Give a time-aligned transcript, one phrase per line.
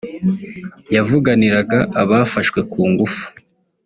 [0.95, 3.25] yavuganiraga abafashwe ku ngufu